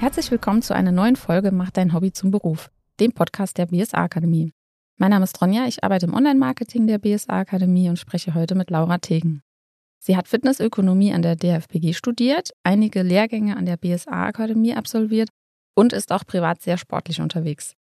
Herzlich 0.00 0.30
willkommen 0.30 0.62
zu 0.62 0.74
einer 0.74 0.92
neuen 0.92 1.14
Folge 1.14 1.52
Mach 1.52 1.70
dein 1.70 1.92
Hobby 1.92 2.10
zum 2.10 2.30
Beruf, 2.30 2.70
dem 3.00 3.12
Podcast 3.12 3.58
der 3.58 3.66
BSA 3.66 3.98
Akademie. 3.98 4.54
Mein 4.96 5.10
Name 5.10 5.24
ist 5.24 5.38
Ronja, 5.42 5.66
ich 5.66 5.84
arbeite 5.84 6.06
im 6.06 6.14
Online-Marketing 6.14 6.86
der 6.86 6.96
BSA 6.96 7.40
Akademie 7.40 7.90
und 7.90 7.98
spreche 7.98 8.32
heute 8.32 8.54
mit 8.54 8.70
Laura 8.70 8.96
Tegen. 8.96 9.42
Sie 9.98 10.16
hat 10.16 10.26
Fitnessökonomie 10.26 11.12
an 11.12 11.20
der 11.20 11.36
DFBG 11.36 11.92
studiert, 11.92 12.52
einige 12.62 13.02
Lehrgänge 13.02 13.58
an 13.58 13.66
der 13.66 13.76
BSA 13.76 14.24
Akademie 14.24 14.74
absolviert 14.74 15.28
und 15.74 15.92
ist 15.92 16.12
auch 16.12 16.24
privat 16.24 16.62
sehr 16.62 16.78
sportlich 16.78 17.20
unterwegs. 17.20 17.74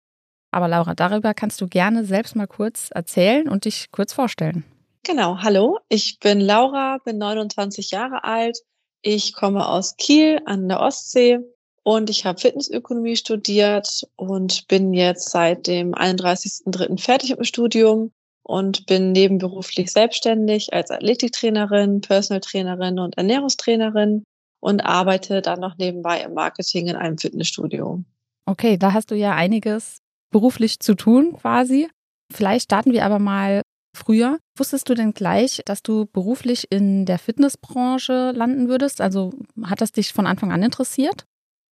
Aber 0.51 0.67
Laura, 0.67 0.95
darüber 0.95 1.33
kannst 1.33 1.61
du 1.61 1.67
gerne 1.69 2.03
selbst 2.03 2.35
mal 2.35 2.47
kurz 2.47 2.89
erzählen 2.91 3.47
und 3.47 3.63
dich 3.63 3.91
kurz 3.91 4.11
vorstellen. 4.11 4.65
Genau, 5.05 5.37
hallo, 5.37 5.79
ich 5.87 6.19
bin 6.19 6.41
Laura, 6.41 6.97
bin 7.05 7.17
29 7.17 7.91
Jahre 7.91 8.25
alt. 8.25 8.59
Ich 9.01 9.33
komme 9.33 9.65
aus 9.65 9.95
Kiel 9.95 10.41
an 10.45 10.67
der 10.67 10.81
Ostsee 10.81 11.39
und 11.83 12.09
ich 12.09 12.25
habe 12.25 12.39
Fitnessökonomie 12.39 13.15
studiert 13.15 14.07
und 14.15 14.67
bin 14.67 14.93
jetzt 14.93 15.29
seit 15.29 15.67
dem 15.67 15.93
31.03. 15.93 16.99
fertig 16.99 17.31
mit 17.31 17.39
dem 17.39 17.45
Studium 17.45 18.11
und 18.43 18.85
bin 18.85 19.11
nebenberuflich 19.11 19.91
selbstständig 19.91 20.73
als 20.73 20.91
Athletiktrainerin, 20.91 22.01
Personal 22.01 22.41
Trainerin 22.41 22.99
und 22.99 23.17
Ernährungstrainerin 23.17 24.23
und 24.59 24.81
arbeite 24.81 25.41
dann 25.41 25.59
noch 25.59 25.77
nebenbei 25.77 26.21
im 26.21 26.33
Marketing 26.33 26.87
in 26.87 26.95
einem 26.95 27.17
Fitnessstudio. 27.17 28.03
Okay, 28.45 28.77
da 28.77 28.93
hast 28.93 29.11
du 29.11 29.15
ja 29.15 29.35
einiges 29.35 29.99
beruflich 30.31 30.79
zu 30.79 30.95
tun 30.95 31.37
quasi. 31.37 31.89
Vielleicht 32.31 32.65
starten 32.65 32.91
wir 32.91 33.05
aber 33.05 33.19
mal 33.19 33.61
früher. 33.95 34.39
Wusstest 34.57 34.89
du 34.89 34.93
denn 34.93 35.13
gleich, 35.13 35.61
dass 35.65 35.83
du 35.83 36.05
beruflich 36.05 36.67
in 36.71 37.05
der 37.05 37.19
Fitnessbranche 37.19 38.31
landen 38.31 38.67
würdest? 38.67 39.01
Also 39.01 39.31
hat 39.63 39.81
das 39.81 39.91
dich 39.91 40.13
von 40.13 40.27
Anfang 40.27 40.51
an 40.51 40.63
interessiert? 40.63 41.25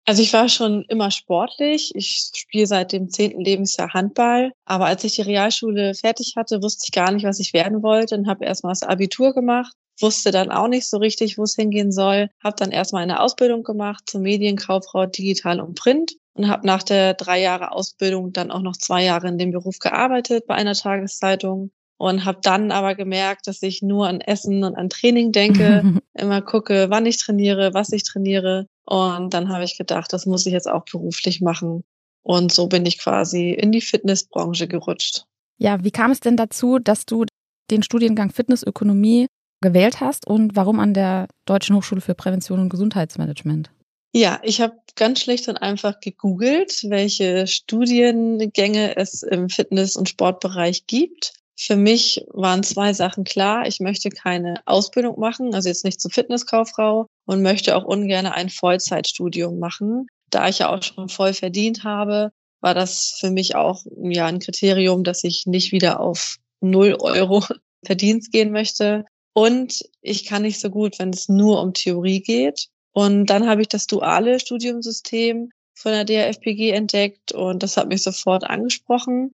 Also 0.10 0.24
ich 0.24 0.34
war 0.34 0.50
schon 0.50 0.86
immer 0.86 1.12
sportlich. 1.12 1.92
Ich 1.94 2.32
spiele 2.34 2.66
seit 2.66 2.94
dem 2.94 3.12
zehnten 3.12 3.46
Lebensjahr 3.46 3.94
Handball. 3.94 4.54
Aber 4.66 4.88
als 4.88 5.04
ich 5.04 5.14
die 5.14 5.22
Realschule 5.22 5.94
fertig 5.94 6.34
hatte, 6.36 6.64
wusste 6.64 6.86
ich 6.88 6.92
gar 6.92 7.12
nicht, 7.12 7.28
was 7.28 7.40
ich 7.40 7.54
werden 7.54 7.84
wollte 7.84 8.16
und 8.16 8.28
habe 8.28 8.44
erstmal 8.44 8.72
das 8.72 8.82
Abitur 8.82 9.36
gemacht. 9.36 9.72
Wusste 10.02 10.32
dann 10.32 10.50
auch 10.50 10.68
nicht 10.68 10.90
so 10.90 10.98
richtig, 10.98 11.38
wo 11.38 11.44
es 11.44 11.54
hingehen 11.54 11.92
soll. 11.92 12.32
Habe 12.44 12.56
dann 12.58 12.72
erstmal 12.72 13.04
eine 13.04 13.20
Ausbildung 13.20 13.62
gemacht 13.62 14.06
zur 14.08 14.22
Medienkauffrau 14.22 15.06
Digital 15.06 15.60
und 15.60 15.78
Print 15.78 16.14
und 16.34 16.48
habe 16.48 16.66
nach 16.66 16.82
der 16.82 17.14
drei 17.14 17.40
Jahre 17.40 17.72
Ausbildung 17.72 18.34
dann 18.34 18.50
auch 18.50 18.64
noch 18.64 18.78
zwei 18.78 19.04
Jahre 19.04 19.28
in 19.28 19.38
dem 19.38 19.52
Beruf 19.52 19.78
gearbeitet 19.78 20.48
bei 20.48 20.56
einer 20.56 20.74
Tageszeitung 20.74 21.70
und 22.00 22.26
habe 22.26 22.40
dann 22.42 22.72
aber 22.72 22.96
gemerkt, 22.96 23.46
dass 23.46 23.62
ich 23.62 23.84
nur 23.84 24.08
an 24.08 24.22
Essen 24.22 24.64
und 24.64 24.76
an 24.76 24.90
Training 24.90 25.34
denke, 25.34 25.84
immer 26.16 26.42
gucke, 26.42 26.88
wann 26.90 27.06
ich 27.06 27.18
trainiere, 27.18 27.76
was 27.76 27.92
ich 27.92 28.04
trainiere 28.04 28.66
und 28.90 29.36
dann 29.36 29.50
habe 29.50 29.64
ich 29.64 29.78
gedacht, 29.78 30.12
das 30.14 30.26
muss 30.26 30.48
ich 30.48 30.54
jetzt 30.54 30.68
auch 30.68 30.84
beruflich 30.84 31.42
machen. 31.42 31.84
Und 32.23 32.52
so 32.52 32.68
bin 32.68 32.88
ich 32.88 32.98
quasi 32.98 33.52
in 33.52 33.72
die 33.72 33.81
Fitnessbranche 33.81 34.68
gerutscht. 34.68 35.26
Ja, 35.59 35.84
wie 35.84 35.92
kam 35.92 36.09
es 36.09 36.22
denn 36.22 36.38
dazu, 36.38 36.80
dass 36.80 37.06
du 37.06 37.26
den 37.70 37.84
Studiengang 37.84 38.31
Fitnessökonomie 38.31 39.28
gewählt 39.62 40.00
hast 40.00 40.26
und 40.26 40.56
warum 40.56 40.80
an 40.80 40.96
der 40.96 41.28
Deutschen 41.46 41.76
Hochschule 41.76 42.02
für 42.02 42.16
Prävention 42.16 42.59
und 42.59 42.70
Gesundheitsmanagement? 42.70 43.70
Ja, 44.16 44.40
ich 44.42 44.59
habe 44.59 44.76
ganz 44.96 45.22
schlicht 45.22 45.48
und 45.50 45.58
einfach 45.58 46.00
gegoogelt, 46.00 46.84
welche 46.90 47.46
Studiengänge 47.46 48.98
es 48.98 49.22
im 49.22 49.50
Fitness- 49.50 49.96
und 49.96 50.09
Sportbereich 50.09 50.88
gibt 50.88 51.34
für 51.62 51.76
mich 51.76 52.26
waren 52.32 52.64
zwei 52.64 52.94
Sachen 52.94 53.26
klar. 53.26 53.68
Ich 53.68 53.82
möchte 53.82 54.10
keine 54.10 54.62
Ausbildung 54.66 55.20
machen, 55.20 55.54
also 55.54 55.68
jetzt 55.68 55.84
nicht 55.84 56.00
zur 56.00 56.10
Fitnesskauffrau 56.10 57.08
und 57.26 57.42
möchte 57.42 57.76
auch 57.76 57.84
ungern 57.84 58.28
ein 58.28 58.50
Vollzeitstudium 58.50 59.60
machen. 59.60 60.08
Da 60.30 60.48
ich 60.48 60.60
ja 60.60 60.74
auch 60.74 60.81
schon 60.81 61.09
voll 61.09 61.34
verdient 61.34 61.84
habe, 61.84 62.31
war 62.62 62.74
das 62.74 63.18
für 63.19 63.30
mich 63.30 63.56
auch 63.56 63.84
ja 63.98 64.28
ein 64.28 64.40
Kriterium, 64.40 65.03
dass 65.03 65.25
ich 65.25 65.48
nicht 65.48 65.74
wieder 65.74 66.00
auf 66.00 66.38
null 66.62 66.96
Euro 67.02 67.44
Verdienst 67.86 68.31
gehen 68.31 68.52
möchte. 68.52 69.03
Und 69.34 69.84
ich 70.02 70.25
kann 70.25 70.44
nicht 70.44 70.62
so 70.62 70.69
gut, 70.69 70.98
wenn 70.98 71.09
es 71.09 71.28
nur 71.28 71.62
um 71.62 71.74
Theorie 71.74 72.22
geht. 72.22 72.68
Und 72.94 73.25
dann 73.25 73.50
habe 73.50 73.62
ich 73.62 73.68
das 73.68 73.86
duale 73.86 74.40
Studiumsystem 74.40 75.50
von 75.75 75.92
der 75.92 76.06
DRFPG 76.06 76.72
entdeckt 76.72 77.34
und 77.34 77.64
das 77.64 77.75
hat 77.75 77.90
mich 77.90 78.03
sofort 78.03 78.46
angesprochen. 78.46 79.31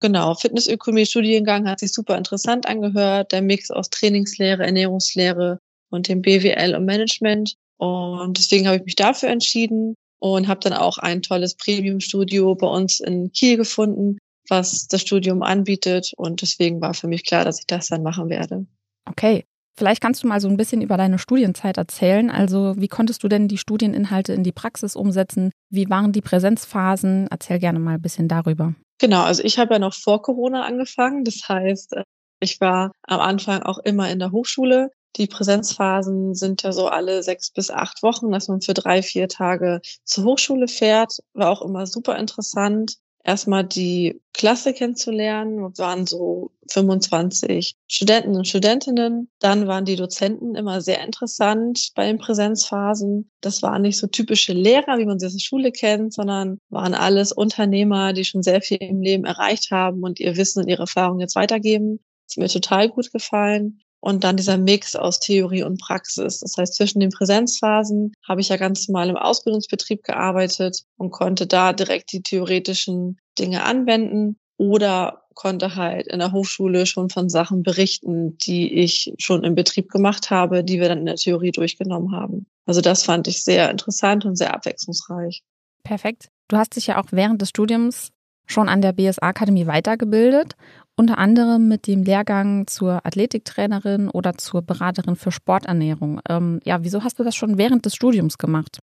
Genau, 0.00 0.34
Fitnessökonomie-Studiengang 0.34 1.68
hat 1.68 1.80
sich 1.80 1.92
super 1.92 2.16
interessant 2.16 2.68
angehört. 2.68 3.32
Der 3.32 3.42
Mix 3.42 3.70
aus 3.70 3.90
Trainingslehre, 3.90 4.64
Ernährungslehre 4.64 5.58
und 5.90 6.08
dem 6.08 6.22
BWL 6.22 6.76
und 6.76 6.84
Management. 6.84 7.54
Und 7.78 8.38
deswegen 8.38 8.66
habe 8.66 8.76
ich 8.76 8.84
mich 8.84 8.96
dafür 8.96 9.28
entschieden 9.30 9.94
und 10.20 10.48
habe 10.48 10.60
dann 10.60 10.72
auch 10.72 10.98
ein 10.98 11.22
tolles 11.22 11.54
Premium-Studio 11.56 12.54
bei 12.54 12.66
uns 12.66 13.00
in 13.00 13.32
Kiel 13.32 13.56
gefunden, 13.56 14.18
was 14.48 14.86
das 14.86 15.02
Studium 15.02 15.42
anbietet. 15.42 16.12
Und 16.16 16.42
deswegen 16.42 16.80
war 16.80 16.94
für 16.94 17.08
mich 17.08 17.24
klar, 17.24 17.44
dass 17.44 17.58
ich 17.58 17.66
das 17.66 17.88
dann 17.88 18.02
machen 18.02 18.28
werde. 18.28 18.66
Okay. 19.08 19.44
Vielleicht 19.76 20.02
kannst 20.02 20.24
du 20.24 20.26
mal 20.26 20.40
so 20.40 20.48
ein 20.48 20.56
bisschen 20.56 20.82
über 20.82 20.96
deine 20.96 21.20
Studienzeit 21.20 21.76
erzählen. 21.76 22.32
Also 22.32 22.74
wie 22.78 22.88
konntest 22.88 23.22
du 23.22 23.28
denn 23.28 23.46
die 23.46 23.58
Studieninhalte 23.58 24.32
in 24.32 24.42
die 24.42 24.50
Praxis 24.50 24.96
umsetzen? 24.96 25.52
Wie 25.70 25.88
waren 25.88 26.10
die 26.10 26.20
Präsenzphasen? 26.20 27.28
Erzähl 27.30 27.60
gerne 27.60 27.78
mal 27.78 27.94
ein 27.94 28.02
bisschen 28.02 28.26
darüber. 28.26 28.74
Genau, 29.00 29.22
also 29.22 29.42
ich 29.44 29.58
habe 29.58 29.74
ja 29.74 29.78
noch 29.78 29.94
vor 29.94 30.22
Corona 30.22 30.64
angefangen. 30.64 31.24
Das 31.24 31.48
heißt, 31.48 31.94
äh, 31.94 32.02
ich 32.40 32.60
war 32.60 32.92
am 33.06 33.20
Anfang 33.20 33.62
auch 33.62 33.78
immer 33.78 34.10
in 34.10 34.18
der 34.18 34.32
Hochschule. 34.32 34.90
Die 35.16 35.26
Präsenzphasen 35.26 36.34
sind 36.34 36.62
ja 36.62 36.72
so 36.72 36.88
alle 36.88 37.22
sechs 37.22 37.50
bis 37.50 37.70
acht 37.70 38.02
Wochen, 38.02 38.30
dass 38.30 38.48
man 38.48 38.60
für 38.60 38.74
drei, 38.74 39.02
vier 39.02 39.28
Tage 39.28 39.80
zur 40.04 40.24
Hochschule 40.24 40.68
fährt. 40.68 41.18
War 41.32 41.50
auch 41.50 41.62
immer 41.62 41.86
super 41.86 42.16
interessant 42.18 42.96
erstmal 43.24 43.64
die 43.64 44.20
Klasse 44.32 44.72
kennenzulernen. 44.72 45.58
Wir 45.58 45.72
waren 45.78 46.06
so 46.06 46.52
25 46.70 47.76
Studenten 47.86 48.36
und 48.36 48.46
Studentinnen. 48.46 49.30
Dann 49.40 49.66
waren 49.66 49.84
die 49.84 49.96
Dozenten 49.96 50.54
immer 50.54 50.80
sehr 50.80 51.04
interessant 51.04 51.90
bei 51.94 52.06
den 52.06 52.18
Präsenzphasen. 52.18 53.30
Das 53.40 53.62
waren 53.62 53.82
nicht 53.82 53.98
so 53.98 54.06
typische 54.06 54.52
Lehrer, 54.52 54.98
wie 54.98 55.06
man 55.06 55.18
sie 55.18 55.26
aus 55.26 55.32
der 55.32 55.40
Schule 55.40 55.72
kennt, 55.72 56.14
sondern 56.14 56.58
waren 56.68 56.94
alles 56.94 57.32
Unternehmer, 57.32 58.12
die 58.12 58.24
schon 58.24 58.42
sehr 58.42 58.60
viel 58.62 58.78
im 58.78 59.02
Leben 59.02 59.24
erreicht 59.24 59.70
haben 59.70 60.02
und 60.02 60.20
ihr 60.20 60.36
Wissen 60.36 60.62
und 60.62 60.68
ihre 60.68 60.82
Erfahrungen 60.82 61.20
jetzt 61.20 61.36
weitergeben. 61.36 62.00
Das 62.26 62.36
ist 62.36 62.38
mir 62.38 62.48
total 62.48 62.88
gut 62.88 63.10
gefallen. 63.12 63.80
Und 64.00 64.22
dann 64.22 64.36
dieser 64.36 64.58
Mix 64.58 64.94
aus 64.94 65.18
Theorie 65.18 65.64
und 65.64 65.80
Praxis. 65.80 66.40
Das 66.40 66.54
heißt, 66.56 66.74
zwischen 66.74 67.00
den 67.00 67.10
Präsenzphasen 67.10 68.12
habe 68.26 68.40
ich 68.40 68.48
ja 68.48 68.56
ganz 68.56 68.86
normal 68.86 69.08
im 69.08 69.16
Ausbildungsbetrieb 69.16 70.04
gearbeitet 70.04 70.84
und 70.96 71.10
konnte 71.10 71.46
da 71.46 71.72
direkt 71.72 72.12
die 72.12 72.22
theoretischen 72.22 73.18
Dinge 73.38 73.64
anwenden 73.64 74.38
oder 74.56 75.24
konnte 75.34 75.76
halt 75.76 76.08
in 76.08 76.18
der 76.18 76.32
Hochschule 76.32 76.84
schon 76.84 77.10
von 77.10 77.28
Sachen 77.28 77.62
berichten, 77.62 78.36
die 78.38 78.74
ich 78.74 79.14
schon 79.18 79.44
im 79.44 79.54
Betrieb 79.54 79.88
gemacht 79.88 80.30
habe, 80.30 80.64
die 80.64 80.80
wir 80.80 80.88
dann 80.88 80.98
in 80.98 81.06
der 81.06 81.14
Theorie 81.14 81.52
durchgenommen 81.52 82.12
haben. 82.12 82.46
Also 82.66 82.80
das 82.80 83.04
fand 83.04 83.28
ich 83.28 83.44
sehr 83.44 83.70
interessant 83.70 84.24
und 84.24 84.36
sehr 84.36 84.52
abwechslungsreich. 84.52 85.42
Perfekt. 85.84 86.28
Du 86.48 86.56
hast 86.56 86.74
dich 86.74 86.88
ja 86.88 87.00
auch 87.00 87.06
während 87.12 87.40
des 87.40 87.50
Studiums 87.50 88.10
schon 88.46 88.68
an 88.68 88.82
der 88.82 88.92
BSA-Akademie 88.92 89.66
weitergebildet 89.66 90.56
unter 90.98 91.18
anderem 91.18 91.68
mit 91.68 91.86
dem 91.86 92.02
Lehrgang 92.02 92.66
zur 92.66 93.06
Athletiktrainerin 93.06 94.10
oder 94.10 94.36
zur 94.36 94.62
Beraterin 94.62 95.14
für 95.14 95.30
Sporternährung. 95.30 96.20
Ähm, 96.28 96.60
ja, 96.64 96.82
wieso 96.82 97.04
hast 97.04 97.18
du 97.18 97.24
das 97.24 97.36
schon 97.36 97.56
während 97.56 97.86
des 97.86 97.94
Studiums 97.94 98.36
gemacht? 98.36 98.80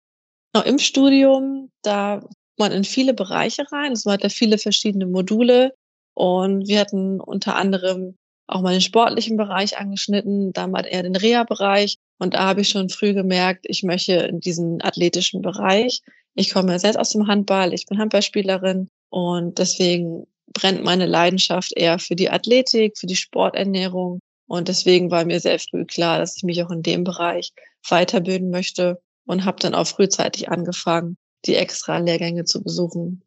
Im 0.66 0.78
Studium, 0.78 1.72
da 1.82 2.22
man 2.58 2.72
in 2.72 2.84
viele 2.84 3.16
Bereiche 3.16 3.66
rein. 3.72 3.94
Es 3.94 4.06
waren 4.06 4.20
ja 4.22 4.30
viele 4.30 4.60
verschiedene 4.60 5.08
Module 5.08 5.74
und 6.14 6.68
wir 6.68 6.80
hatten 6.80 7.20
unter 7.20 7.56
anderem 7.56 8.16
auch 8.46 8.62
mal 8.62 8.74
den 8.74 8.82
sportlichen 8.82 9.36
Bereich 9.36 9.80
angeschnitten, 9.80 10.54
dann 10.54 10.70
mal 10.70 10.86
eher 10.86 11.02
den 11.02 11.16
Reha-Bereich. 11.16 11.98
Und 12.20 12.36
da 12.36 12.44
habe 12.44 12.62
ich 12.62 12.70
schon 12.70 12.90
früh 12.90 13.14
gemerkt, 13.14 13.66
ich 13.68 13.82
möchte 13.82 14.14
in 14.14 14.40
diesen 14.40 14.84
athletischen 14.84 15.42
Bereich. 15.42 16.02
Ich 16.36 16.54
komme 16.54 16.74
ja 16.74 16.80
selbst 16.80 16.98
aus 16.98 17.10
dem 17.10 17.28
Handball, 17.28 17.74
ich 17.74 17.88
bin 17.88 17.98
Handballspielerin 17.98 18.90
und 19.10 19.58
deswegen 19.58 20.28
brennt 20.54 20.84
meine 20.84 21.06
Leidenschaft 21.06 21.74
eher 21.76 22.00
für 22.00 22.16
die 22.16 22.30
Athletik, 22.30 22.98
für 22.98 23.08
die 23.08 23.16
Sporternährung. 23.16 24.20
Und 24.48 24.68
deswegen 24.68 25.10
war 25.10 25.26
mir 25.26 25.40
sehr 25.40 25.60
früh 25.60 25.86
klar, 25.86 26.20
dass 26.20 26.38
ich 26.38 26.44
mich 26.44 26.62
auch 26.64 26.72
in 26.72 26.84
dem 26.84 27.04
Bereich 27.04 27.52
weiterbilden 27.88 28.50
möchte 28.50 29.02
und 29.26 29.46
habe 29.46 29.60
dann 29.60 29.76
auch 29.76 29.88
frühzeitig 29.88 30.50
angefangen, 30.50 31.16
die 31.46 31.56
extra 31.56 31.98
Lehrgänge 31.98 32.46
zu 32.46 32.62
besuchen. 32.62 33.24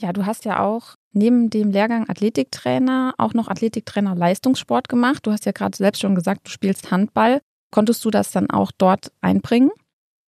Ja, 0.00 0.12
du 0.12 0.26
hast 0.26 0.44
ja 0.44 0.64
auch 0.64 0.94
neben 1.12 1.50
dem 1.50 1.70
Lehrgang 1.70 2.08
Athletiktrainer 2.08 3.14
auch 3.18 3.34
noch 3.34 3.48
Athletiktrainer 3.48 4.14
Leistungssport 4.14 4.88
gemacht. 4.88 5.26
Du 5.26 5.32
hast 5.32 5.46
ja 5.46 5.52
gerade 5.52 5.76
selbst 5.76 6.00
schon 6.00 6.14
gesagt, 6.14 6.46
du 6.46 6.50
spielst 6.50 6.90
Handball. 6.90 7.40
Konntest 7.70 8.04
du 8.04 8.10
das 8.10 8.30
dann 8.30 8.48
auch 8.50 8.70
dort 8.76 9.10
einbringen? 9.20 9.70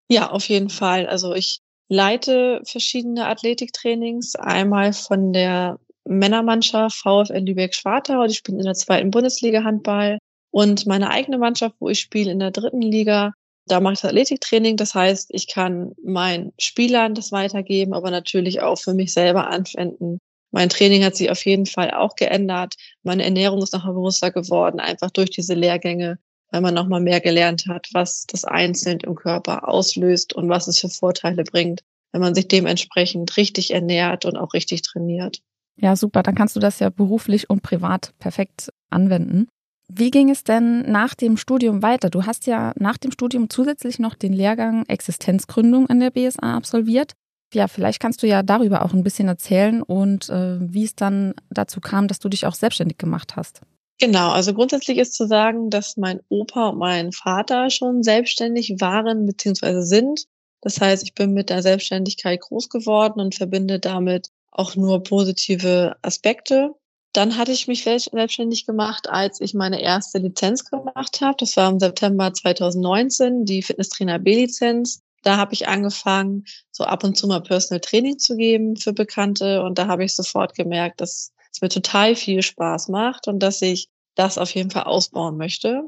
Ja, 0.10 0.32
auf 0.32 0.50
jeden 0.50 0.70
Fall. 0.70 1.06
Also 1.06 1.36
ich 1.36 1.60
leite 1.88 2.62
verschiedene 2.66 3.28
Athletiktrainings. 3.28 4.36
Einmal 4.36 4.94
von 4.94 5.34
der 5.34 5.80
Männermannschaft 6.10 6.98
VfL 6.98 7.40
Lübeck-Schwartau. 7.40 8.28
Die 8.28 8.36
spielen 8.36 8.60
in 8.60 8.66
der 8.66 8.74
zweiten 8.76 9.12
Bundesliga 9.12 9.64
Handball. 9.64 10.18
Und 10.52 10.86
meine 10.88 11.10
eigene 11.12 11.38
Mannschaft, 11.38 11.76
wo 11.80 11.90
ich 11.90 12.00
spiele 12.00 12.32
in 12.32 12.40
der 12.40 12.52
dritten 12.52 12.82
Liga, 12.82 13.34
Da 13.68 13.80
mache 13.80 13.94
ich 13.94 14.02
das 14.02 14.10
Athletiktraining. 14.10 14.78
Das 14.78 14.96
heißt, 14.96 15.30
ich 15.32 15.48
kann 15.48 15.94
meinen 16.04 16.54
Spielern 16.60 17.14
das 17.14 17.32
weitergeben, 17.32 17.94
aber 17.94 18.12
natürlich 18.12 18.62
auch 18.62 18.80
für 18.80 18.94
mich 18.94 19.14
selber 19.14 19.48
anwenden. 19.48 20.20
Mein 20.52 20.70
Training 20.70 21.04
hat 21.04 21.16
sich 21.16 21.30
auf 21.30 21.46
jeden 21.46 21.68
Fall 21.68 21.92
auch 21.92 22.16
geändert. 22.16 22.76
Meine 23.04 23.24
Ernährung 23.24 23.62
ist 23.62 23.74
nochmal 23.74 23.94
bewusster 23.94 24.32
geworden, 24.32 24.80
einfach 24.80 25.12
durch 25.12 25.30
diese 25.30 25.54
Lehrgänge, 25.54 26.18
weil 26.52 26.62
man 26.62 26.74
nochmal 26.74 27.02
mehr 27.02 27.22
gelernt 27.22 27.66
hat, 27.68 27.88
was 27.94 28.26
das 28.26 28.44
einzeln 28.46 29.00
im 29.02 29.14
Körper 29.16 29.68
auslöst 29.70 30.34
und 30.34 30.50
was 30.50 30.68
es 30.68 30.80
für 30.80 30.90
Vorteile 30.90 31.44
bringt, 31.44 31.82
wenn 32.12 32.22
man 32.22 32.34
sich 32.34 32.48
dementsprechend 32.48 33.38
richtig 33.38 33.72
ernährt 33.72 34.26
und 34.26 34.38
auch 34.38 34.54
richtig 34.54 34.82
trainiert. 34.82 35.40
Ja, 35.82 35.96
super. 35.96 36.24
Dann 36.24 36.36
kannst 36.36 36.56
du 36.56 36.60
das 36.60 36.80
ja 36.80 36.90
beruflich 36.90 37.50
und 37.50 37.64
privat 37.64 38.14
perfekt 38.20 38.72
anwenden. 38.90 39.48
Wie 39.92 40.12
ging 40.12 40.30
es 40.30 40.44
denn 40.44 40.84
nach 40.92 41.16
dem 41.16 41.36
Studium 41.36 41.82
weiter? 41.82 42.10
Du 42.10 42.26
hast 42.26 42.46
ja 42.46 42.74
nach 42.78 42.98
dem 42.98 43.12
Studium 43.12 43.50
zusätzlich 43.50 43.98
noch 43.98 44.14
den 44.14 44.34
Lehrgang 44.34 44.86
Existenzgründung 44.86 45.90
an 45.90 46.00
der 46.00 46.12
BSA 46.12 46.56
absolviert. 46.56 47.14
Ja, 47.54 47.68
vielleicht 47.68 48.00
kannst 48.00 48.22
du 48.22 48.28
ja 48.28 48.44
darüber 48.44 48.86
auch 48.86 48.94
ein 48.94 49.04
bisschen 49.04 49.28
erzählen 49.28 49.82
und 49.82 50.30
äh, 50.30 50.58
wie 50.62 50.84
es 50.84 50.96
dann 50.96 51.34
dazu 51.50 51.82
kam, 51.82 52.08
dass 52.08 52.20
du 52.20 52.30
dich 52.30 52.46
auch 52.46 52.54
selbstständig 52.54 53.00
gemacht 53.00 53.36
hast. 53.36 53.62
Genau, 54.00 54.30
also 54.30 54.54
grundsätzlich 54.54 55.00
ist 55.00 55.16
zu 55.16 55.28
sagen, 55.28 55.72
dass 55.72 55.98
mein 55.98 56.22
Opa 56.30 56.70
und 56.70 56.78
mein 56.78 57.12
Vater 57.12 57.72
schon 57.72 58.04
selbstständig 58.04 58.76
waren 58.80 59.26
bzw. 59.26 59.82
sind. 59.82 60.26
Das 60.62 60.80
heißt, 60.80 61.04
ich 61.04 61.16
bin 61.16 61.34
mit 61.34 61.50
der 61.50 61.64
Selbstständigkeit 61.64 62.40
groß 62.42 62.70
geworden 62.70 63.20
und 63.20 63.34
verbinde 63.34 63.80
damit 63.80 64.30
auch 64.60 64.76
nur 64.76 65.04
positive 65.04 65.96
Aspekte. 66.02 66.76
Dann 67.14 67.38
hatte 67.38 67.54
ich 67.54 67.68
mich 67.68 67.84
selbstständig 67.84 68.66
gemacht, 68.66 69.10
als 69.10 69.40
ich 69.40 69.54
meine 69.54 69.82
erste 69.82 70.20
Lizenz 70.20 70.66
gemacht 70.66 71.22
habe. 71.22 71.38
Das 71.40 71.56
war 71.56 71.72
im 71.72 71.80
September 71.80 72.34
2019, 72.34 73.46
die 73.46 73.64
Fitnesstrainer 73.64 74.20
B-Lizenz. 74.20 75.02
Da 75.24 75.38
habe 75.38 75.54
ich 75.54 75.68
angefangen, 75.70 76.44
so 76.72 76.84
ab 76.84 77.04
und 77.06 77.18
zu 77.18 77.28
mal 77.28 77.42
Personal 77.42 77.80
Training 77.80 78.20
zu 78.20 78.36
geben 78.36 78.76
für 78.76 78.94
Bekannte. 78.94 79.64
Und 79.64 79.80
da 79.80 79.88
habe 79.88 80.04
ich 80.04 80.14
sofort 80.14 80.56
gemerkt, 80.56 81.00
dass 81.00 81.32
es 81.52 81.62
mir 81.62 81.70
total 81.70 82.16
viel 82.16 82.44
Spaß 82.44 82.90
macht 82.90 83.28
und 83.28 83.40
dass 83.40 83.62
ich 83.62 83.88
das 84.16 84.38
auf 84.38 84.54
jeden 84.54 84.72
Fall 84.72 84.84
ausbauen 84.84 85.38
möchte. 85.38 85.84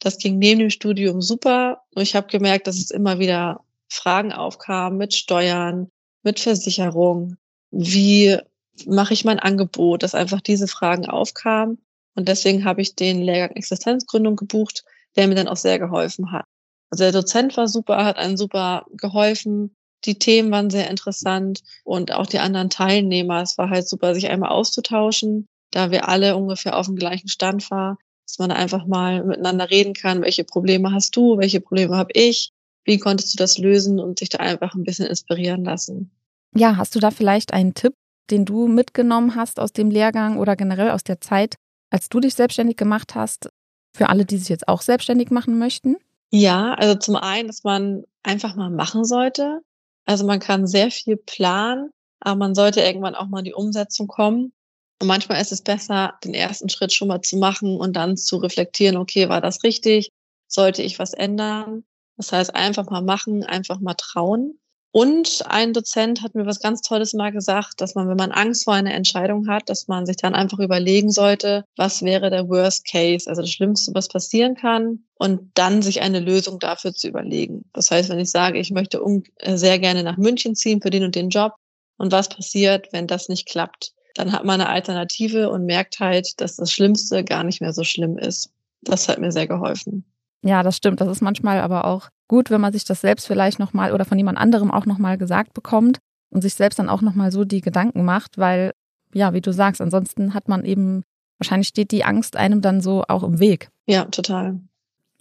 Das 0.00 0.16
ging 0.18 0.38
neben 0.38 0.60
dem 0.60 0.70
Studium 0.70 1.20
super. 1.20 1.82
Ich 1.94 2.16
habe 2.16 2.26
gemerkt, 2.28 2.66
dass 2.66 2.76
es 2.76 2.90
immer 2.90 3.18
wieder 3.18 3.60
Fragen 3.88 4.32
aufkamen 4.32 4.98
mit 4.98 5.14
Steuern, 5.14 5.90
mit 6.22 6.40
Versicherung. 6.40 7.36
Wie 7.76 8.38
mache 8.86 9.14
ich 9.14 9.24
mein 9.24 9.38
Angebot, 9.38 10.02
dass 10.02 10.14
einfach 10.14 10.40
diese 10.40 10.68
Fragen 10.68 11.06
aufkamen. 11.06 11.78
Und 12.14 12.28
deswegen 12.28 12.64
habe 12.64 12.82
ich 12.82 12.94
den 12.94 13.22
Lehrgang 13.22 13.56
Existenzgründung 13.56 14.36
gebucht, 14.36 14.84
der 15.16 15.28
mir 15.28 15.34
dann 15.34 15.48
auch 15.48 15.56
sehr 15.56 15.78
geholfen 15.78 16.32
hat. 16.32 16.44
Also 16.90 17.04
der 17.04 17.12
Dozent 17.12 17.56
war 17.56 17.68
super, 17.68 18.04
hat 18.04 18.16
einen 18.16 18.36
super 18.36 18.86
geholfen. 18.92 19.74
Die 20.04 20.18
Themen 20.18 20.50
waren 20.50 20.70
sehr 20.70 20.90
interessant 20.90 21.62
und 21.82 22.12
auch 22.12 22.26
die 22.26 22.38
anderen 22.38 22.70
Teilnehmer. 22.70 23.42
Es 23.42 23.58
war 23.58 23.70
halt 23.70 23.88
super, 23.88 24.14
sich 24.14 24.28
einmal 24.28 24.50
auszutauschen, 24.50 25.48
da 25.70 25.90
wir 25.90 26.08
alle 26.08 26.36
ungefähr 26.36 26.76
auf 26.76 26.86
dem 26.86 26.96
gleichen 26.96 27.28
Stand 27.28 27.68
waren, 27.70 27.96
dass 28.26 28.38
man 28.38 28.50
einfach 28.50 28.86
mal 28.86 29.24
miteinander 29.24 29.70
reden 29.70 29.94
kann. 29.94 30.22
Welche 30.22 30.44
Probleme 30.44 30.92
hast 30.92 31.16
du? 31.16 31.38
Welche 31.38 31.60
Probleme 31.60 31.96
habe 31.96 32.12
ich? 32.12 32.52
Wie 32.84 32.98
konntest 32.98 33.32
du 33.32 33.38
das 33.38 33.56
lösen 33.56 33.98
und 33.98 34.18
sich 34.18 34.28
da 34.28 34.38
einfach 34.38 34.74
ein 34.74 34.84
bisschen 34.84 35.06
inspirieren 35.06 35.64
lassen? 35.64 36.10
Ja, 36.56 36.76
hast 36.76 36.94
du 36.94 37.00
da 37.00 37.10
vielleicht 37.10 37.52
einen 37.52 37.74
Tipp, 37.74 37.94
den 38.30 38.44
du 38.44 38.68
mitgenommen 38.68 39.34
hast 39.34 39.58
aus 39.58 39.72
dem 39.72 39.90
Lehrgang 39.90 40.38
oder 40.38 40.56
generell 40.56 40.90
aus 40.90 41.02
der 41.02 41.20
Zeit, 41.20 41.56
als 41.90 42.08
du 42.08 42.20
dich 42.20 42.34
selbstständig 42.34 42.76
gemacht 42.76 43.14
hast, 43.14 43.50
für 43.96 44.08
alle, 44.08 44.24
die 44.24 44.38
sich 44.38 44.48
jetzt 44.48 44.68
auch 44.68 44.82
selbstständig 44.82 45.30
machen 45.30 45.58
möchten? 45.58 45.96
Ja, 46.30 46.74
also 46.74 46.96
zum 46.96 47.16
einen, 47.16 47.48
dass 47.48 47.64
man 47.64 48.04
einfach 48.22 48.56
mal 48.56 48.70
machen 48.70 49.04
sollte. 49.04 49.60
Also 50.04 50.26
man 50.26 50.40
kann 50.40 50.66
sehr 50.66 50.90
viel 50.90 51.16
planen, 51.16 51.90
aber 52.20 52.36
man 52.36 52.54
sollte 52.54 52.80
irgendwann 52.80 53.14
auch 53.14 53.26
mal 53.26 53.40
in 53.40 53.44
die 53.44 53.54
Umsetzung 53.54 54.06
kommen. 54.06 54.52
Und 55.00 55.08
manchmal 55.08 55.40
ist 55.40 55.52
es 55.52 55.62
besser, 55.62 56.14
den 56.24 56.34
ersten 56.34 56.68
Schritt 56.68 56.92
schon 56.92 57.08
mal 57.08 57.20
zu 57.20 57.36
machen 57.36 57.76
und 57.76 57.94
dann 57.94 58.16
zu 58.16 58.36
reflektieren, 58.36 58.96
okay, 58.96 59.28
war 59.28 59.40
das 59.40 59.62
richtig? 59.64 60.10
Sollte 60.48 60.82
ich 60.82 60.98
was 60.98 61.14
ändern? 61.14 61.84
Das 62.16 62.32
heißt, 62.32 62.54
einfach 62.54 62.88
mal 62.90 63.02
machen, 63.02 63.44
einfach 63.44 63.80
mal 63.80 63.94
trauen. 63.94 64.58
Und 64.96 65.42
ein 65.48 65.72
Dozent 65.72 66.22
hat 66.22 66.36
mir 66.36 66.46
was 66.46 66.60
ganz 66.60 66.80
Tolles 66.80 67.14
mal 67.14 67.32
gesagt, 67.32 67.80
dass 67.80 67.96
man, 67.96 68.08
wenn 68.08 68.16
man 68.16 68.30
Angst 68.30 68.62
vor 68.62 68.74
einer 68.74 68.94
Entscheidung 68.94 69.48
hat, 69.48 69.68
dass 69.68 69.88
man 69.88 70.06
sich 70.06 70.16
dann 70.16 70.36
einfach 70.36 70.60
überlegen 70.60 71.10
sollte, 71.10 71.64
was 71.76 72.02
wäre 72.02 72.30
der 72.30 72.48
Worst 72.48 72.86
Case, 72.86 73.28
also 73.28 73.42
das 73.42 73.50
Schlimmste, 73.50 73.92
was 73.92 74.06
passieren 74.06 74.54
kann, 74.54 75.00
und 75.16 75.50
dann 75.54 75.82
sich 75.82 76.00
eine 76.00 76.20
Lösung 76.20 76.60
dafür 76.60 76.94
zu 76.94 77.08
überlegen. 77.08 77.64
Das 77.72 77.90
heißt, 77.90 78.08
wenn 78.08 78.20
ich 78.20 78.30
sage, 78.30 78.60
ich 78.60 78.70
möchte 78.70 79.02
äh, 79.38 79.56
sehr 79.56 79.80
gerne 79.80 80.04
nach 80.04 80.16
München 80.16 80.54
ziehen 80.54 80.80
für 80.80 80.90
den 80.90 81.02
und 81.02 81.16
den 81.16 81.28
Job, 81.28 81.54
und 81.96 82.12
was 82.12 82.28
passiert, 82.28 82.92
wenn 82.92 83.08
das 83.08 83.28
nicht 83.28 83.48
klappt, 83.48 83.94
dann 84.14 84.30
hat 84.30 84.44
man 84.44 84.60
eine 84.60 84.70
Alternative 84.70 85.50
und 85.50 85.66
merkt 85.66 85.98
halt, 85.98 86.40
dass 86.40 86.54
das 86.54 86.70
Schlimmste 86.70 87.24
gar 87.24 87.42
nicht 87.42 87.60
mehr 87.60 87.72
so 87.72 87.82
schlimm 87.82 88.16
ist. 88.16 88.52
Das 88.82 89.08
hat 89.08 89.18
mir 89.18 89.32
sehr 89.32 89.48
geholfen. 89.48 90.04
Ja, 90.42 90.62
das 90.62 90.76
stimmt. 90.76 91.00
Das 91.00 91.08
ist 91.08 91.20
manchmal 91.20 91.58
aber 91.58 91.84
auch 91.84 92.10
gut, 92.28 92.50
wenn 92.50 92.60
man 92.60 92.72
sich 92.72 92.84
das 92.84 93.00
selbst 93.00 93.26
vielleicht 93.26 93.58
nochmal 93.58 93.92
oder 93.92 94.04
von 94.04 94.18
jemand 94.18 94.38
anderem 94.38 94.70
auch 94.70 94.86
nochmal 94.86 95.18
gesagt 95.18 95.54
bekommt 95.54 95.98
und 96.30 96.42
sich 96.42 96.54
selbst 96.54 96.78
dann 96.78 96.88
auch 96.88 97.00
nochmal 97.00 97.30
so 97.30 97.44
die 97.44 97.60
Gedanken 97.60 98.04
macht, 98.04 98.38
weil, 98.38 98.72
ja, 99.12 99.32
wie 99.32 99.40
du 99.40 99.52
sagst, 99.52 99.80
ansonsten 99.80 100.34
hat 100.34 100.48
man 100.48 100.64
eben, 100.64 101.02
wahrscheinlich 101.38 101.68
steht 101.68 101.90
die 101.90 102.04
Angst 102.04 102.36
einem 102.36 102.60
dann 102.60 102.80
so 102.80 103.04
auch 103.08 103.22
im 103.22 103.38
Weg. 103.38 103.70
Ja, 103.86 104.04
total. 104.06 104.60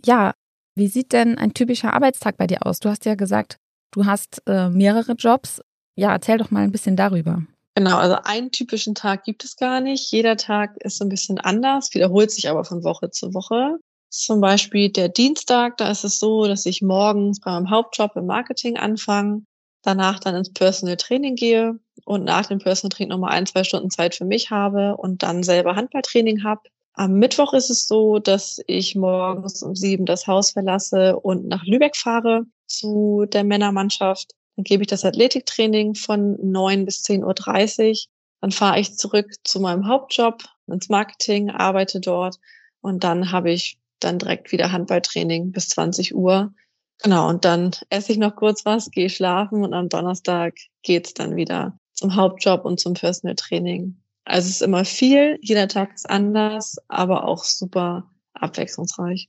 Ja, 0.06 0.34
wie 0.76 0.88
sieht 0.88 1.14
denn 1.14 1.38
ein 1.38 1.54
typischer 1.54 1.94
Arbeitstag 1.94 2.38
bei 2.38 2.48
dir 2.48 2.66
aus? 2.66 2.80
Du 2.80 2.90
hast 2.90 3.06
ja 3.06 3.16
gesagt, 3.16 3.58
du 3.92 4.06
hast 4.06 4.42
äh, 4.48 4.70
mehrere 4.70 5.14
Jobs. 5.14 5.62
Ja, 5.96 6.12
erzähl 6.12 6.38
doch 6.38 6.50
mal 6.50 6.64
ein 6.64 6.72
bisschen 6.72 6.96
darüber. 6.96 7.44
Genau, 7.76 7.98
also 7.98 8.16
einen 8.24 8.52
typischen 8.52 8.96
Tag 8.96 9.24
gibt 9.24 9.44
es 9.44 9.56
gar 9.56 9.82
nicht. 9.82 10.12
Jeder 10.12 10.38
Tag 10.38 10.78
ist 10.84 11.02
ein 11.02 11.10
bisschen 11.10 11.40
anders, 11.40 11.94
wiederholt 11.94 12.32
sich 12.32 12.50
aber 12.50 12.64
von 12.66 12.84
Woche 12.84 13.10
zu 13.10 13.34
Woche. 13.34 13.78
Zum 14.16 14.42
Beispiel 14.42 14.92
der 14.92 15.10
Dienstag, 15.10 15.78
da 15.78 15.90
ist 15.90 16.04
es 16.04 16.20
so, 16.20 16.46
dass 16.46 16.68
ich 16.68 16.84
morgens 16.84 17.40
bei 17.40 17.50
meinem 17.50 17.72
Hauptjob 17.72 18.16
im 18.16 18.28
Marketing 18.28 18.78
anfange, 18.78 19.42
danach 19.82 20.20
dann 20.20 20.36
ins 20.36 20.54
Personal 20.54 20.98
Training 20.98 21.36
gehe 21.36 21.80
und 22.06 22.24
nach 22.24 22.46
dem 22.46 22.60
Personal 22.60 22.96
Training 22.96 23.10
nochmal 23.10 23.32
ein, 23.32 23.48
zwei 23.48 23.64
Stunden 23.64 23.90
Zeit 23.90 24.14
für 24.14 24.26
mich 24.26 24.52
habe 24.52 24.98
und 24.98 25.24
dann 25.24 25.42
selber 25.42 25.76
Handballtraining 25.76 26.44
habe. 26.44 26.62
Am 26.94 27.14
Mittwoch 27.14 27.54
ist 27.54 27.72
es 27.72 27.88
so, 27.88 28.20
dass 28.20 28.62
ich 28.68 28.96
morgens 28.96 29.64
um 29.64 29.76
sieben 29.76 30.06
das 30.06 30.28
Haus 30.28 30.52
verlasse 30.52 31.20
und 31.20 31.48
nach 31.48 31.64
Lübeck 31.64 31.98
fahre 31.98 32.44
zu 32.68 33.26
der 33.28 33.44
Männermannschaft. 33.44 34.34
Dann 34.56 34.64
gebe 34.64 34.84
ich 34.84 34.90
das 34.90 35.06
Athletiktraining 35.06 35.96
von 35.96 36.38
neun 36.40 36.86
bis 36.86 37.02
zehn 37.02 37.24
Uhr. 37.24 37.34
dreißig. 37.34 38.10
Dann 38.42 38.52
fahre 38.52 38.80
ich 38.80 38.96
zurück 38.96 39.26
zu 39.44 39.60
meinem 39.60 39.88
Hauptjob 39.88 40.44
ins 40.68 40.88
Marketing, 40.90 41.50
arbeite 41.50 42.00
dort 42.00 42.38
und 42.80 43.04
dann 43.04 43.32
habe 43.32 43.52
ich 43.52 43.80
dann 44.04 44.20
direkt 44.20 44.52
wieder 44.52 44.72
Handballtraining 44.72 45.52
bis 45.52 45.70
20 45.70 46.16
Uhr. 46.16 46.54
Genau, 47.02 47.30
und 47.30 47.44
dann 47.46 47.72
esse 47.90 48.12
ich 48.12 48.18
noch 48.18 48.36
kurz 48.36 48.66
was, 48.66 48.92
gehe 48.92 49.10
schlafen 49.10 49.64
und 49.64 49.74
am 49.74 49.90
Donnerstag 49.90 50.56
geht's 50.84 51.14
dann 51.14 51.36
wieder 51.36 51.78
zum 51.94 52.16
Hauptjob 52.16 52.66
und 52.66 52.80
zum 52.80 52.94
Personal 52.94 53.36
Training. 53.36 53.98
Also 54.26 54.48
es 54.48 54.56
ist 54.56 54.62
immer 54.62 54.86
viel, 54.86 55.38
jeder 55.42 55.68
Tag 55.68 55.94
ist 55.94 56.10
anders, 56.10 56.78
aber 56.88 57.28
auch 57.28 57.44
super 57.44 58.10
abwechslungsreich. 58.34 59.28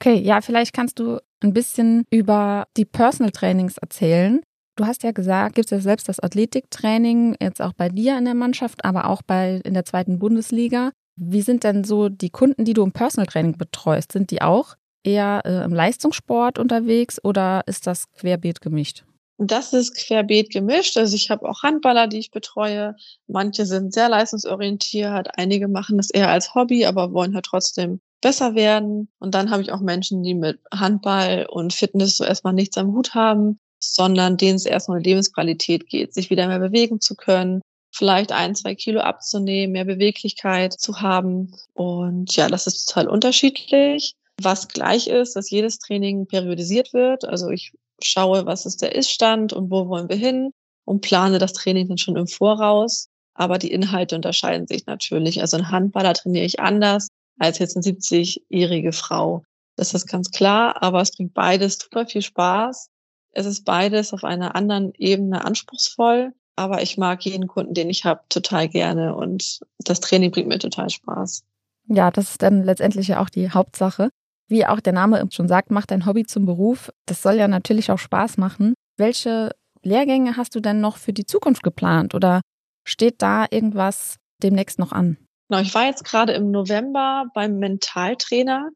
Okay, 0.00 0.18
ja, 0.18 0.40
vielleicht 0.40 0.72
kannst 0.72 0.98
du 0.98 1.20
ein 1.42 1.52
bisschen 1.52 2.04
über 2.10 2.66
die 2.76 2.84
Personal 2.84 3.30
Trainings 3.30 3.78
erzählen. 3.78 4.40
Du 4.76 4.86
hast 4.86 5.02
ja 5.02 5.12
gesagt, 5.12 5.56
gibt 5.56 5.66
es 5.66 5.70
ja 5.70 5.80
selbst 5.80 6.08
das 6.08 6.20
Athletiktraining, 6.20 7.36
jetzt 7.40 7.60
auch 7.60 7.74
bei 7.74 7.88
dir 7.88 8.16
in 8.16 8.24
der 8.24 8.34
Mannschaft, 8.34 8.84
aber 8.84 9.08
auch 9.08 9.22
bei 9.22 9.60
in 9.64 9.74
der 9.74 9.84
zweiten 9.84 10.18
Bundesliga. 10.18 10.90
Wie 11.22 11.42
sind 11.42 11.64
denn 11.64 11.84
so 11.84 12.08
die 12.08 12.30
Kunden, 12.30 12.64
die 12.64 12.72
du 12.72 12.82
im 12.82 12.92
Personal 12.92 13.26
Training 13.26 13.58
betreust? 13.58 14.12
Sind 14.12 14.30
die 14.30 14.40
auch 14.40 14.76
eher 15.04 15.42
äh, 15.44 15.64
im 15.64 15.74
Leistungssport 15.74 16.58
unterwegs 16.58 17.22
oder 17.22 17.62
ist 17.66 17.86
das 17.86 18.10
querbeet 18.12 18.62
gemischt? 18.62 19.04
Das 19.36 19.74
ist 19.74 19.96
querbeet 19.96 20.50
gemischt. 20.50 20.96
Also 20.96 21.14
ich 21.14 21.30
habe 21.30 21.46
auch 21.46 21.62
Handballer, 21.62 22.06
die 22.06 22.18
ich 22.18 22.30
betreue. 22.30 22.96
Manche 23.26 23.66
sind 23.66 23.92
sehr 23.92 24.08
leistungsorientiert, 24.08 25.28
einige 25.36 25.68
machen 25.68 25.98
das 25.98 26.08
eher 26.08 26.30
als 26.30 26.54
Hobby, 26.54 26.86
aber 26.86 27.12
wollen 27.12 27.34
halt 27.34 27.44
trotzdem 27.44 28.00
besser 28.22 28.54
werden. 28.54 29.08
Und 29.18 29.34
dann 29.34 29.50
habe 29.50 29.60
ich 29.62 29.72
auch 29.72 29.80
Menschen, 29.80 30.22
die 30.22 30.34
mit 30.34 30.58
Handball 30.72 31.46
und 31.50 31.74
Fitness 31.74 32.16
so 32.16 32.24
erstmal 32.24 32.54
nichts 32.54 32.78
am 32.78 32.94
Hut 32.94 33.14
haben, 33.14 33.58
sondern 33.78 34.38
denen 34.38 34.56
es 34.56 34.64
erstmal 34.64 34.98
um 34.98 35.04
Lebensqualität 35.04 35.86
geht, 35.86 36.14
sich 36.14 36.30
wieder 36.30 36.46
mehr 36.46 36.60
bewegen 36.60 37.00
zu 37.00 37.14
können, 37.14 37.60
vielleicht 37.90 38.32
ein, 38.32 38.54
zwei 38.54 38.74
Kilo 38.74 39.00
abzunehmen, 39.00 39.72
mehr 39.72 39.84
Beweglichkeit 39.84 40.72
zu 40.72 41.00
haben. 41.00 41.54
Und 41.74 42.34
ja, 42.36 42.48
das 42.48 42.66
ist 42.66 42.86
total 42.86 43.08
unterschiedlich. 43.08 44.14
Was 44.40 44.68
gleich 44.68 45.08
ist, 45.08 45.36
dass 45.36 45.50
jedes 45.50 45.78
Training 45.78 46.26
periodisiert 46.26 46.92
wird. 46.92 47.24
Also 47.24 47.50
ich 47.50 47.72
schaue, 48.02 48.46
was 48.46 48.66
ist 48.66 48.80
der 48.80 48.94
Iststand 48.94 49.52
und 49.52 49.70
wo 49.70 49.88
wollen 49.88 50.08
wir 50.08 50.16
hin 50.16 50.52
und 50.84 51.02
plane 51.02 51.38
das 51.38 51.52
Training 51.52 51.88
dann 51.88 51.98
schon 51.98 52.16
im 52.16 52.26
Voraus. 52.26 53.08
Aber 53.34 53.58
die 53.58 53.70
Inhalte 53.70 54.16
unterscheiden 54.16 54.66
sich 54.66 54.86
natürlich. 54.86 55.40
Also 55.40 55.56
ein 55.56 55.70
Handballer 55.70 56.14
trainiere 56.14 56.44
ich 56.44 56.60
anders 56.60 57.08
als 57.38 57.58
jetzt 57.58 57.76
eine 57.76 57.84
70-jährige 57.84 58.92
Frau. 58.92 59.42
Das 59.76 59.94
ist 59.94 60.06
ganz 60.06 60.30
klar, 60.30 60.82
aber 60.82 61.00
es 61.00 61.12
bringt 61.12 61.32
beides 61.32 61.78
super 61.78 62.06
viel 62.06 62.22
Spaß. 62.22 62.90
Es 63.32 63.46
ist 63.46 63.64
beides 63.64 64.12
auf 64.12 64.24
einer 64.24 64.54
anderen 64.54 64.92
Ebene 64.98 65.44
anspruchsvoll, 65.44 66.32
aber 66.60 66.82
ich 66.82 66.98
mag 66.98 67.24
jeden 67.24 67.46
Kunden, 67.46 67.72
den 67.72 67.88
ich 67.88 68.04
habe, 68.04 68.20
total 68.28 68.68
gerne 68.68 69.14
und 69.16 69.60
das 69.78 70.00
Training 70.00 70.30
bringt 70.30 70.48
mir 70.48 70.58
total 70.58 70.90
Spaß. 70.90 71.42
Ja, 71.88 72.10
das 72.10 72.32
ist 72.32 72.42
dann 72.42 72.62
letztendlich 72.62 73.08
ja 73.08 73.22
auch 73.22 73.30
die 73.30 73.50
Hauptsache. 73.50 74.10
Wie 74.46 74.66
auch 74.66 74.80
der 74.80 74.92
Name 74.92 75.26
schon 75.30 75.48
sagt, 75.48 75.70
macht 75.70 75.90
dein 75.90 76.04
Hobby 76.04 76.26
zum 76.26 76.44
Beruf. 76.44 76.92
Das 77.06 77.22
soll 77.22 77.36
ja 77.36 77.48
natürlich 77.48 77.90
auch 77.90 77.98
Spaß 77.98 78.36
machen. 78.36 78.74
Welche 78.98 79.52
Lehrgänge 79.82 80.36
hast 80.36 80.54
du 80.54 80.60
denn 80.60 80.80
noch 80.80 80.98
für 80.98 81.14
die 81.14 81.24
Zukunft 81.24 81.62
geplant 81.62 82.14
oder 82.14 82.42
steht 82.84 83.22
da 83.22 83.46
irgendwas 83.50 84.16
demnächst 84.42 84.78
noch 84.78 84.92
an? 84.92 85.16
Genau, 85.48 85.62
ich 85.62 85.74
war 85.74 85.86
jetzt 85.86 86.04
gerade 86.04 86.32
im 86.34 86.50
November 86.50 87.26
beim 87.32 87.58
Mentaltrainer. 87.58 88.68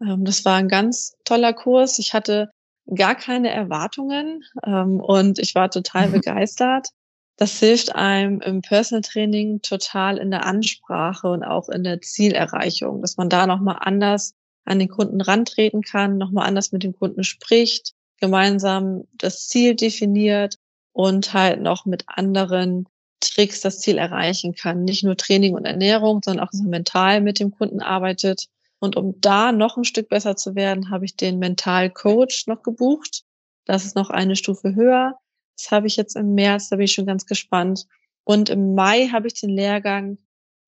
Ähm, 0.00 0.24
das 0.24 0.44
war 0.44 0.56
ein 0.56 0.68
ganz 0.68 1.14
toller 1.24 1.52
Kurs. 1.52 1.98
Ich 1.98 2.14
hatte 2.14 2.50
gar 2.94 3.14
keine 3.14 3.50
Erwartungen 3.50 4.44
ähm, 4.64 5.00
und 5.00 5.38
ich 5.38 5.54
war 5.54 5.70
total 5.70 6.08
begeistert. 6.10 6.88
Das 7.36 7.58
hilft 7.58 7.94
einem 7.94 8.40
im 8.40 8.62
Personal 8.62 9.02
Training 9.02 9.60
total 9.60 10.18
in 10.18 10.30
der 10.30 10.46
Ansprache 10.46 11.28
und 11.28 11.42
auch 11.42 11.68
in 11.68 11.82
der 11.82 12.00
Zielerreichung, 12.00 13.00
dass 13.00 13.16
man 13.16 13.28
da 13.28 13.46
nochmal 13.46 13.78
anders 13.80 14.34
an 14.64 14.78
den 14.78 14.88
Kunden 14.88 15.20
rantreten 15.20 15.82
kann, 15.82 16.16
nochmal 16.16 16.46
anders 16.46 16.70
mit 16.72 16.84
dem 16.84 16.96
Kunden 16.96 17.24
spricht, 17.24 17.92
gemeinsam 18.20 19.04
das 19.14 19.48
Ziel 19.48 19.74
definiert 19.74 20.56
und 20.92 21.34
halt 21.34 21.60
noch 21.60 21.86
mit 21.86 22.04
anderen 22.06 22.86
Tricks 23.20 23.60
das 23.60 23.80
Ziel 23.80 23.98
erreichen 23.98 24.54
kann. 24.54 24.84
Nicht 24.84 25.02
nur 25.02 25.16
Training 25.16 25.54
und 25.54 25.64
Ernährung, 25.64 26.20
sondern 26.24 26.46
auch 26.46 26.52
mental 26.52 27.20
mit 27.20 27.40
dem 27.40 27.50
Kunden 27.50 27.80
arbeitet. 27.80 28.46
Und 28.78 28.96
um 28.96 29.20
da 29.20 29.50
noch 29.50 29.76
ein 29.76 29.84
Stück 29.84 30.08
besser 30.08 30.36
zu 30.36 30.54
werden, 30.54 30.90
habe 30.90 31.04
ich 31.04 31.16
den 31.16 31.38
Mental 31.38 31.90
Coach 31.90 32.46
noch 32.46 32.62
gebucht. 32.62 33.24
Das 33.64 33.84
ist 33.84 33.96
noch 33.96 34.10
eine 34.10 34.36
Stufe 34.36 34.74
höher. 34.74 35.18
Das 35.56 35.70
habe 35.70 35.86
ich 35.86 35.96
jetzt 35.96 36.16
im 36.16 36.34
März, 36.34 36.68
da 36.68 36.76
bin 36.76 36.84
ich 36.84 36.92
schon 36.92 37.06
ganz 37.06 37.26
gespannt. 37.26 37.86
Und 38.24 38.48
im 38.48 38.74
Mai 38.74 39.08
habe 39.12 39.26
ich 39.26 39.34
den 39.34 39.50
Lehrgang 39.50 40.18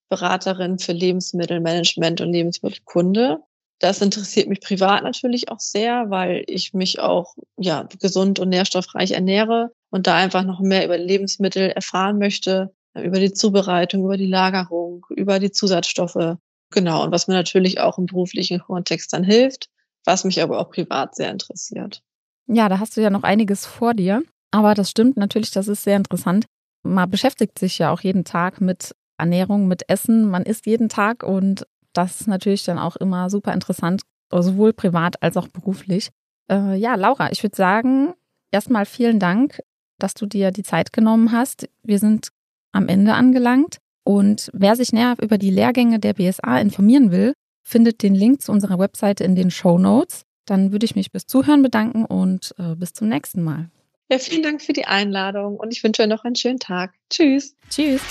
Beraterin 0.09 0.79
für 0.79 0.93
Lebensmittelmanagement 0.93 2.21
und 2.21 2.31
Lebensmittelkunde. 2.31 3.39
Das 3.79 4.01
interessiert 4.01 4.47
mich 4.47 4.61
privat 4.61 5.03
natürlich 5.03 5.49
auch 5.49 5.59
sehr, 5.59 6.09
weil 6.09 6.43
ich 6.47 6.73
mich 6.73 6.99
auch 6.99 7.35
ja 7.57 7.87
gesund 7.99 8.39
und 8.39 8.49
nährstoffreich 8.49 9.11
ernähre 9.11 9.71
und 9.89 10.07
da 10.07 10.15
einfach 10.15 10.43
noch 10.43 10.61
mehr 10.61 10.85
über 10.85 10.97
Lebensmittel 10.97 11.69
erfahren 11.69 12.17
möchte, 12.17 12.73
über 12.95 13.19
die 13.19 13.33
Zubereitung, 13.33 14.05
über 14.05 14.17
die 14.17 14.25
Lagerung, 14.25 15.05
über 15.09 15.39
die 15.39 15.51
Zusatzstoffe. 15.51 16.37
Genau, 16.71 17.03
und 17.03 17.11
was 17.11 17.27
mir 17.27 17.35
natürlich 17.35 17.79
auch 17.79 17.97
im 17.97 18.07
beruflichen 18.07 18.59
Kontext 18.59 19.13
dann 19.13 19.23
hilft, 19.23 19.69
was 20.05 20.23
mich 20.23 20.41
aber 20.41 20.59
auch 20.59 20.71
privat 20.71 21.15
sehr 21.15 21.29
interessiert. 21.29 22.01
Ja, 22.47 22.69
da 22.69 22.79
hast 22.79 22.97
du 22.97 23.01
ja 23.01 23.09
noch 23.09 23.23
einiges 23.23 23.65
vor 23.65 23.93
dir. 23.93 24.23
Aber 24.51 24.73
das 24.73 24.89
stimmt 24.89 25.17
natürlich, 25.17 25.51
das 25.51 25.67
ist 25.67 25.83
sehr 25.83 25.97
interessant. 25.97 26.45
Man 26.83 27.09
beschäftigt 27.09 27.59
sich 27.59 27.79
ja 27.79 27.91
auch 27.91 28.01
jeden 28.01 28.23
Tag 28.23 28.61
mit 28.61 28.95
Ernährung, 29.17 29.67
mit 29.67 29.89
Essen. 29.89 30.29
Man 30.29 30.43
isst 30.43 30.65
jeden 30.65 30.89
Tag 30.89 31.23
und 31.23 31.65
das 31.93 32.21
ist 32.21 32.27
natürlich 32.27 32.63
dann 32.63 32.77
auch 32.77 32.95
immer 32.95 33.29
super 33.29 33.53
interessant, 33.53 34.03
sowohl 34.31 34.73
privat 34.73 35.21
als 35.21 35.35
auch 35.37 35.47
beruflich. 35.47 36.09
Äh, 36.49 36.75
ja, 36.75 36.95
Laura, 36.95 37.31
ich 37.31 37.43
würde 37.43 37.55
sagen, 37.55 38.13
erstmal 38.51 38.85
vielen 38.85 39.19
Dank, 39.19 39.59
dass 39.99 40.13
du 40.13 40.25
dir 40.25 40.51
die 40.51 40.63
Zeit 40.63 40.93
genommen 40.93 41.31
hast. 41.31 41.67
Wir 41.83 41.99
sind 41.99 42.29
am 42.71 42.87
Ende 42.87 43.13
angelangt. 43.13 43.77
Und 44.03 44.49
wer 44.53 44.77
sich 44.77 44.93
näher 44.93 45.15
über 45.21 45.37
die 45.37 45.49
Lehrgänge 45.49 45.99
der 45.99 46.13
BSA 46.13 46.59
informieren 46.59 47.11
will, 47.11 47.33
findet 47.63 48.03
den 48.03 48.15
Link 48.15 48.41
zu 48.41 48.53
unserer 48.53 48.79
Webseite 48.79 49.25
in 49.25 49.35
den 49.35 49.51
Show 49.51 49.77
Notes. 49.77 50.23
Dann 50.45 50.71
würde 50.71 50.85
ich 50.85 50.95
mich 50.95 51.11
bis 51.11 51.25
Zuhören 51.25 51.61
bedanken 51.61 52.05
und 52.05 52.55
äh, 52.57 52.75
bis 52.75 52.93
zum 52.93 53.09
nächsten 53.09 53.43
Mal. 53.43 53.69
Ja, 54.09 54.19
vielen 54.19 54.43
Dank 54.43 54.61
für 54.61 54.73
die 54.73 54.85
Einladung 54.85 55.57
und 55.57 55.73
ich 55.73 55.83
wünsche 55.83 56.03
euch 56.03 56.07
noch 56.07 56.23
einen 56.23 56.35
schönen 56.35 56.59
Tag. 56.59 56.93
Tschüss. 57.09 57.55
Tschüss. 57.69 58.01